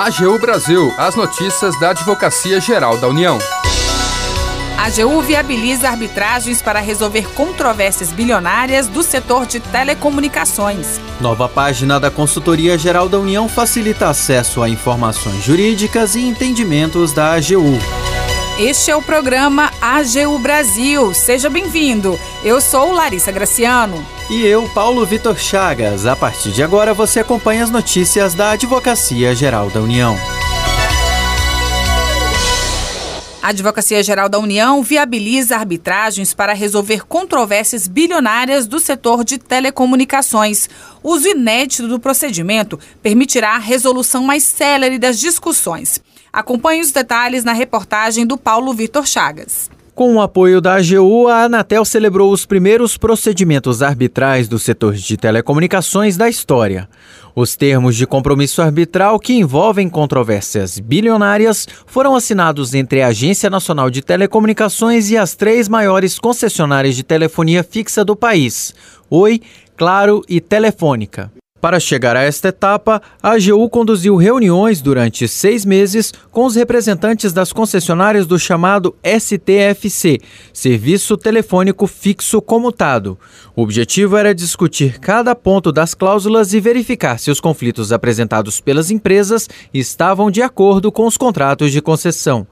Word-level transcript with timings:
AGU 0.00 0.38
Brasil, 0.38 0.94
as 0.96 1.14
notícias 1.14 1.78
da 1.78 1.90
Advocacia 1.90 2.58
Geral 2.58 2.96
da 2.96 3.06
União. 3.06 3.36
A 4.78 4.86
AGU 4.86 5.20
viabiliza 5.20 5.90
arbitragens 5.90 6.62
para 6.62 6.80
resolver 6.80 7.28
controvérsias 7.34 8.10
bilionárias 8.10 8.86
do 8.86 9.02
setor 9.02 9.44
de 9.44 9.60
telecomunicações. 9.60 10.98
Nova 11.20 11.46
página 11.50 12.00
da 12.00 12.10
Consultoria 12.10 12.78
Geral 12.78 13.10
da 13.10 13.18
União 13.18 13.46
facilita 13.46 14.08
acesso 14.08 14.62
a 14.62 14.70
informações 14.70 15.44
jurídicas 15.44 16.14
e 16.14 16.22
entendimentos 16.22 17.12
da 17.12 17.34
AGU. 17.34 17.78
Este 18.58 18.90
é 18.90 18.96
o 18.96 19.00
programa 19.00 19.72
AGU 19.80 20.38
Brasil. 20.38 21.14
Seja 21.14 21.48
bem-vindo. 21.48 22.18
Eu 22.44 22.60
sou 22.60 22.92
Larissa 22.92 23.32
Graciano. 23.32 24.04
E 24.28 24.44
eu, 24.44 24.68
Paulo 24.74 25.06
Vitor 25.06 25.38
Chagas. 25.38 26.04
A 26.04 26.14
partir 26.14 26.50
de 26.50 26.62
agora 26.62 26.92
você 26.92 27.20
acompanha 27.20 27.64
as 27.64 27.70
notícias 27.70 28.34
da 28.34 28.50
Advocacia 28.50 29.34
Geral 29.34 29.70
da 29.70 29.80
União. 29.80 30.14
A 33.42 33.48
Advocacia 33.48 34.02
Geral 34.02 34.28
da 34.28 34.38
União 34.38 34.82
viabiliza 34.82 35.56
arbitragens 35.56 36.34
para 36.34 36.52
resolver 36.52 37.06
controvérsias 37.06 37.88
bilionárias 37.88 38.66
do 38.66 38.78
setor 38.78 39.24
de 39.24 39.38
telecomunicações. 39.38 40.68
O 41.02 41.12
uso 41.14 41.26
inédito 41.26 41.88
do 41.88 41.98
procedimento 41.98 42.78
permitirá 43.02 43.54
a 43.54 43.58
resolução 43.58 44.22
mais 44.22 44.44
célere 44.44 44.98
das 44.98 45.18
discussões. 45.18 45.98
Acompanhe 46.32 46.80
os 46.80 46.92
detalhes 46.92 47.44
na 47.44 47.52
reportagem 47.52 48.26
do 48.26 48.36
Paulo 48.36 48.72
Vitor 48.72 49.06
Chagas. 49.06 49.70
Com 49.94 50.14
o 50.14 50.20
apoio 50.22 50.60
da 50.60 50.76
AGU, 50.76 51.28
a 51.28 51.42
Anatel 51.42 51.84
celebrou 51.84 52.32
os 52.32 52.46
primeiros 52.46 52.96
procedimentos 52.96 53.82
arbitrais 53.82 54.48
do 54.48 54.58
setor 54.58 54.94
de 54.94 55.16
telecomunicações 55.16 56.16
da 56.16 56.28
história. 56.28 56.88
Os 57.34 57.54
termos 57.54 57.96
de 57.96 58.06
compromisso 58.06 58.62
arbitral 58.62 59.18
que 59.18 59.34
envolvem 59.34 59.88
controvérsias 59.88 60.78
bilionárias 60.78 61.68
foram 61.84 62.16
assinados 62.16 62.72
entre 62.74 63.02
a 63.02 63.08
Agência 63.08 63.50
Nacional 63.50 63.90
de 63.90 64.00
Telecomunicações 64.00 65.10
e 65.10 65.18
as 65.18 65.34
três 65.34 65.68
maiores 65.68 66.18
concessionárias 66.18 66.96
de 66.96 67.02
telefonia 67.02 67.62
fixa 67.62 68.04
do 68.04 68.16
país: 68.16 68.74
Oi, 69.10 69.40
Claro 69.76 70.22
e 70.28 70.40
Telefônica. 70.40 71.30
Para 71.60 71.78
chegar 71.78 72.16
a 72.16 72.22
esta 72.22 72.48
etapa, 72.48 73.02
a 73.22 73.32
AGU 73.32 73.68
conduziu 73.68 74.16
reuniões 74.16 74.80
durante 74.80 75.28
seis 75.28 75.62
meses 75.62 76.10
com 76.30 76.46
os 76.46 76.54
representantes 76.54 77.34
das 77.34 77.52
concessionárias 77.52 78.26
do 78.26 78.38
chamado 78.38 78.96
STFC, 79.04 80.20
Serviço 80.54 81.18
Telefônico 81.18 81.86
Fixo 81.86 82.40
Comutado. 82.40 83.18
O 83.54 83.62
objetivo 83.62 84.16
era 84.16 84.34
discutir 84.34 84.98
cada 84.98 85.34
ponto 85.34 85.70
das 85.70 85.92
cláusulas 85.92 86.54
e 86.54 86.60
verificar 86.60 87.18
se 87.18 87.30
os 87.30 87.40
conflitos 87.40 87.92
apresentados 87.92 88.58
pelas 88.58 88.90
empresas 88.90 89.46
estavam 89.74 90.30
de 90.30 90.40
acordo 90.40 90.90
com 90.90 91.06
os 91.06 91.18
contratos 91.18 91.72
de 91.72 91.82
concessão. 91.82 92.46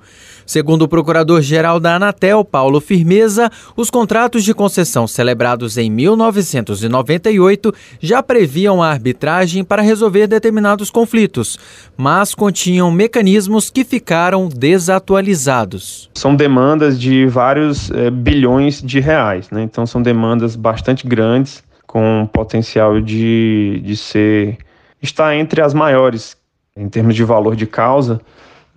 Segundo 0.49 0.81
o 0.81 0.89
procurador-geral 0.89 1.79
da 1.79 1.97
Anatel, 1.97 2.43
Paulo 2.43 2.81
Firmeza, 2.81 3.51
os 3.77 3.91
contratos 3.91 4.43
de 4.43 4.55
concessão 4.55 5.07
celebrados 5.07 5.77
em 5.77 5.91
1998 5.91 7.71
já 8.01 8.23
previam 8.23 8.83
a 8.83 8.89
arbitragem 8.89 9.63
para 9.63 9.83
resolver 9.83 10.27
determinados 10.27 10.91
conflitos, 10.91 11.59
mas 11.99 12.35
continham 12.35 12.91
mecanismos 12.91 13.69
que 13.69 13.85
ficaram 13.85 14.49
desatualizados. 14.49 16.09
São 16.15 16.35
demandas 16.35 16.99
de 16.99 17.27
vários 17.27 17.91
é, 17.91 18.11
bilhões 18.11 18.81
de 18.81 19.01
reais, 19.01 19.51
né? 19.51 19.63
então 19.63 19.85
são 19.85 20.01
demandas 20.01 20.57
bastante 20.57 21.07
grandes, 21.07 21.63
com 21.87 22.27
potencial 22.33 23.03
de, 23.03 23.83
de 23.85 23.95
ser 23.99 24.57
estar 25.03 25.37
entre 25.37 25.61
as 25.61 25.75
maiores 25.75 26.39
em 26.75 26.89
termos 26.89 27.15
de 27.15 27.23
valor 27.23 27.55
de 27.55 27.67
causa 27.67 28.19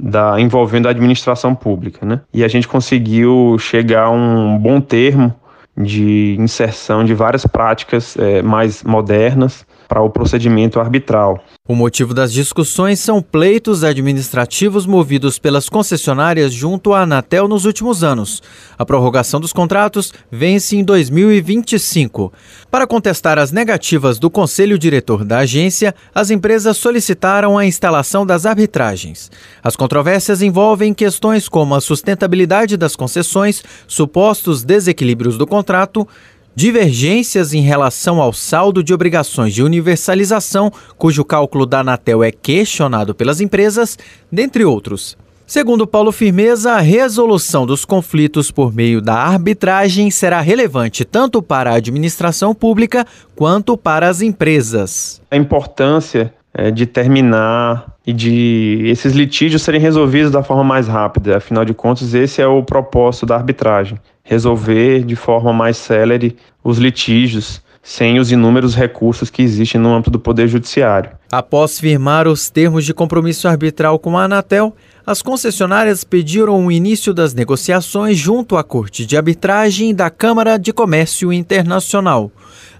da, 0.02 0.40
envolvendo 0.40 0.88
a 0.88 0.92
administração 0.92 1.54
pública. 1.54 2.06
Né? 2.06 2.22
E 2.34 2.44
a 2.44 2.48
gente 2.48 2.68
conseguiu 2.68 3.58
chegar 3.60 4.06
a 4.06 4.10
um 4.10 4.58
bom 4.58 4.82
termo 4.82 5.34
de 5.78 6.36
inserção 6.40 7.06
de 7.06 7.14
várias 7.14 7.46
práticas 7.46 8.18
é, 8.18 8.42
mais 8.42 8.84
modernas 8.84 9.66
para 9.92 10.02
o 10.02 10.10
procedimento 10.10 10.80
arbitral. 10.80 11.44
O 11.68 11.76
motivo 11.76 12.14
das 12.14 12.32
discussões 12.32 12.98
são 13.02 13.22
pleitos 13.22 13.84
administrativos 13.84 14.86
movidos 14.86 15.38
pelas 15.38 15.68
concessionárias 15.68 16.54
junto 16.54 16.94
à 16.94 17.02
Anatel 17.02 17.46
nos 17.46 17.66
últimos 17.66 18.02
anos. 18.02 18.42
A 18.78 18.86
prorrogação 18.86 19.42
dos 19.42 19.52
contratos 19.52 20.14
vence 20.32 20.78
em 20.78 20.84
2025. 20.86 22.32
Para 22.72 22.88
contestar 22.88 23.38
as 23.38 23.52
negativas 23.52 24.18
do 24.18 24.30
conselho 24.30 24.80
diretor 24.80 25.26
da 25.26 25.40
agência, 25.40 25.94
as 26.16 26.30
empresas 26.32 26.78
solicitaram 26.78 27.58
a 27.58 27.66
instalação 27.66 28.26
das 28.26 28.46
arbitragens. 28.46 29.30
As 29.62 29.76
controvérsias 29.76 30.42
envolvem 30.42 30.94
questões 30.94 31.50
como 31.50 31.76
a 31.76 31.82
sustentabilidade 31.82 32.78
das 32.78 32.96
concessões, 32.96 33.62
supostos 33.90 34.64
desequilíbrios 34.64 35.38
do 35.38 35.46
contrato, 35.46 36.08
divergências 36.56 37.54
em 37.54 37.62
relação 37.62 38.22
ao 38.22 38.34
saldo 38.34 38.84
de 38.84 38.94
obrigações 38.94 39.54
de 39.54 39.64
universalização, 39.64 40.72
cujo 40.98 41.24
cálculo 41.24 41.66
da 41.66 41.80
Anatel 41.80 42.24
é 42.24 42.32
questionado 42.32 43.16
pelas 43.16 43.42
empresas, 43.42 43.98
dentre 44.32 44.66
outros. 44.66 45.18
Segundo 45.46 45.86
Paulo 45.86 46.14
Firmeza, 46.14 46.72
a 46.72 46.80
resolução 46.80 47.66
dos 47.66 47.84
conflitos 47.84 48.50
por 48.50 48.74
meio 48.74 49.02
da 49.02 49.16
arbitragem 49.16 50.10
será 50.10 50.40
relevante 50.40 51.04
tanto 51.04 51.42
para 51.42 51.72
a 51.72 51.76
administração 51.76 52.56
pública 52.56 53.06
quanto 53.36 53.76
para 53.76 54.08
as 54.08 54.22
empresas. 54.22 55.22
A 55.30 55.36
importância 55.36 56.34
é, 56.54 56.72
de 56.72 56.86
terminar 56.86 57.98
e 58.06 58.14
de 58.14 58.82
esses 58.86 59.14
litígios 59.14 59.62
serem 59.62 59.80
resolvidos 59.80 60.32
da 60.32 60.44
forma 60.44 60.64
mais 60.64 60.88
rápida. 60.88 61.38
Afinal 61.38 61.64
de 61.64 61.74
contas, 61.74 62.14
esse 62.14 62.42
é 62.42 62.48
o 62.48 62.64
propósito 62.64 63.26
da 63.26 63.36
arbitragem: 63.36 64.00
resolver 64.24 65.04
de 65.04 65.16
forma 65.16 65.54
mais 65.54 65.78
célere 65.78 66.36
os 66.64 66.78
litígios 66.78 67.62
sem 67.84 68.20
os 68.20 68.32
inúmeros 68.32 68.76
recursos 68.76 69.30
que 69.30 69.42
existem 69.42 69.82
no 69.82 69.94
âmbito 69.94 70.12
do 70.12 70.20
Poder 70.20 70.48
Judiciário. 70.48 71.12
Após 71.32 71.80
firmar 71.80 72.28
os 72.28 72.50
termos 72.50 72.86
de 72.86 72.94
compromisso 72.94 73.48
arbitral 73.48 73.98
com 73.98 74.18
a 74.18 74.26
Anatel, 74.26 74.76
as 75.06 75.22
concessionárias 75.22 76.04
pediram 76.04 76.66
o 76.66 76.72
início 76.72 77.14
das 77.14 77.34
negociações 77.34 78.18
junto 78.18 78.56
à 78.56 78.64
Corte 78.64 79.06
de 79.06 79.18
Arbitragem 79.18 79.96
da 79.96 80.10
Câmara 80.10 80.58
de 80.58 80.72
Comércio 80.72 81.34
Internacional. 81.34 82.32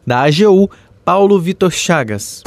Da 0.06 0.22
AGU, 0.24 0.70
Paulo 1.04 1.40
Vitor 1.40 1.72
Chagas. 1.72 2.44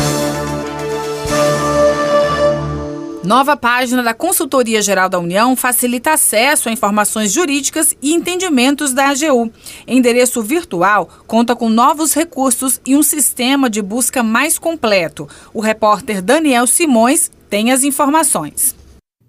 Nova 3.24 3.56
página 3.56 4.02
da 4.02 4.12
Consultoria 4.12 4.82
Geral 4.82 5.08
da 5.08 5.18
União 5.18 5.56
facilita 5.56 6.12
acesso 6.12 6.68
a 6.68 6.72
informações 6.72 7.32
jurídicas 7.32 7.96
e 8.02 8.12
entendimentos 8.12 8.92
da 8.92 9.08
AGU. 9.08 9.50
Endereço 9.88 10.42
virtual 10.42 11.08
conta 11.26 11.56
com 11.56 11.70
novos 11.70 12.12
recursos 12.12 12.78
e 12.84 12.94
um 12.94 13.02
sistema 13.02 13.70
de 13.70 13.80
busca 13.80 14.22
mais 14.22 14.58
completo. 14.58 15.26
O 15.54 15.60
repórter 15.62 16.20
Daniel 16.20 16.66
Simões 16.66 17.30
tem 17.48 17.72
as 17.72 17.82
informações. 17.82 18.76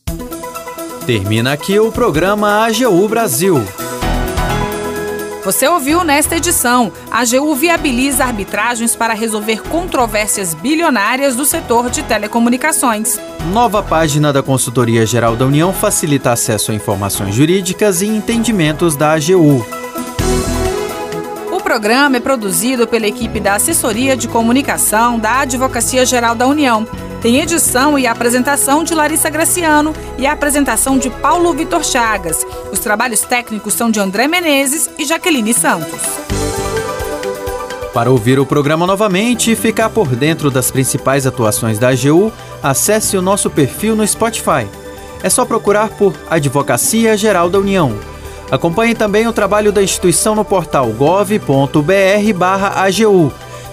Termina 1.04 1.52
aqui 1.52 1.80
o 1.80 1.90
programa 1.90 2.64
AGU 2.64 3.08
Brasil. 3.08 3.60
Você 5.44 5.66
ouviu 5.66 6.04
nesta 6.04 6.36
edição: 6.36 6.92
a 7.10 7.22
AGU 7.22 7.52
viabiliza 7.56 8.24
arbitragens 8.24 8.94
para 8.94 9.12
resolver 9.12 9.60
controvérsias 9.64 10.54
bilionárias 10.54 11.34
do 11.34 11.44
setor 11.44 11.90
de 11.90 12.04
telecomunicações. 12.04 13.18
Nova 13.52 13.82
página 13.82 14.32
da 14.32 14.40
Consultoria 14.40 15.04
Geral 15.04 15.34
da 15.34 15.44
União 15.44 15.72
facilita 15.72 16.30
acesso 16.30 16.70
a 16.70 16.74
informações 16.76 17.34
jurídicas 17.34 18.02
e 18.02 18.06
entendimentos 18.06 18.94
da 18.94 19.14
AGU. 19.14 19.66
O 21.50 21.60
programa 21.60 22.18
é 22.18 22.20
produzido 22.20 22.86
pela 22.86 23.08
equipe 23.08 23.40
da 23.40 23.56
Assessoria 23.56 24.16
de 24.16 24.28
Comunicação 24.28 25.18
da 25.18 25.40
Advocacia 25.40 26.06
Geral 26.06 26.36
da 26.36 26.46
União. 26.46 26.86
Tem 27.22 27.38
edição 27.38 27.96
e 27.96 28.04
apresentação 28.04 28.82
de 28.82 28.94
Larissa 28.96 29.30
Graciano 29.30 29.94
e 30.18 30.26
apresentação 30.26 30.98
de 30.98 31.08
Paulo 31.08 31.54
Vitor 31.54 31.84
Chagas. 31.84 32.44
Os 32.72 32.80
trabalhos 32.80 33.20
técnicos 33.20 33.74
são 33.74 33.92
de 33.92 34.00
André 34.00 34.26
Menezes 34.26 34.90
e 34.98 35.04
Jaqueline 35.04 35.54
Santos. 35.54 36.00
Para 37.94 38.10
ouvir 38.10 38.40
o 38.40 38.46
programa 38.46 38.88
novamente 38.88 39.52
e 39.52 39.56
ficar 39.56 39.88
por 39.90 40.08
dentro 40.08 40.50
das 40.50 40.72
principais 40.72 41.24
atuações 41.24 41.78
da 41.78 41.90
AGU, 41.90 42.32
acesse 42.60 43.16
o 43.16 43.22
nosso 43.22 43.48
perfil 43.48 43.94
no 43.94 44.04
Spotify. 44.04 44.66
É 45.22 45.30
só 45.30 45.44
procurar 45.44 45.90
por 45.90 46.12
Advocacia 46.28 47.16
Geral 47.16 47.48
da 47.48 47.60
União. 47.60 47.96
Acompanhe 48.50 48.96
também 48.96 49.28
o 49.28 49.32
trabalho 49.32 49.70
da 49.70 49.80
instituição 49.80 50.34
no 50.34 50.44
portal 50.44 50.88
gov.br/agu 50.88 51.42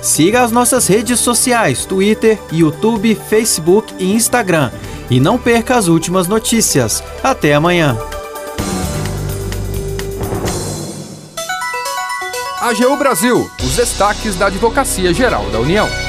Siga 0.01 0.43
as 0.43 0.51
nossas 0.51 0.87
redes 0.87 1.19
sociais: 1.19 1.85
Twitter, 1.85 2.39
YouTube, 2.51 3.15
Facebook 3.15 3.93
e 3.99 4.13
Instagram. 4.13 4.71
E 5.09 5.19
não 5.19 5.37
perca 5.37 5.75
as 5.75 5.87
últimas 5.87 6.27
notícias. 6.27 7.03
Até 7.23 7.53
amanhã. 7.53 7.97
AGU 12.61 12.95
Brasil, 12.97 13.49
os 13.63 13.75
destaques 13.75 14.35
da 14.35 14.47
Advocacia 14.47 15.13
Geral 15.13 15.49
da 15.49 15.59
União. 15.59 16.08